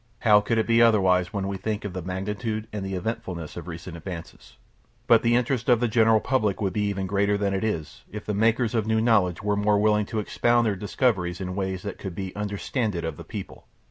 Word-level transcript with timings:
How 0.21 0.41
could 0.41 0.57
it 0.57 0.65
be 0.65 0.81
otherwise 0.81 1.31
when 1.31 1.47
we 1.47 1.57
think 1.57 1.85
of 1.85 1.93
the 1.93 2.01
magnitude 2.01 2.65
and 2.73 2.83
the 2.83 2.95
eventfulness 2.95 3.55
of 3.55 3.67
recent 3.67 3.95
advances? 3.95 4.57
But 5.05 5.21
the 5.21 5.35
interest 5.35 5.69
of 5.69 5.79
the 5.79 5.87
general 5.87 6.19
public 6.19 6.59
would 6.59 6.73
be 6.73 6.85
even 6.89 7.05
greater 7.05 7.37
than 7.37 7.53
it 7.53 7.63
is 7.63 8.03
if 8.11 8.25
the 8.25 8.33
makers 8.33 8.73
of 8.73 8.87
new 8.87 8.99
knowledge 8.99 9.43
were 9.43 9.55
more 9.55 9.77
willing 9.77 10.07
to 10.07 10.17
expound 10.19 10.65
their 10.65 10.75
discoveries 10.75 11.39
in 11.39 11.53
ways 11.53 11.83
that 11.83 11.99
could 11.99 12.15
be 12.15 12.35
"understanded 12.35 13.05
of 13.05 13.15
the 13.15 13.23
people." 13.23 13.67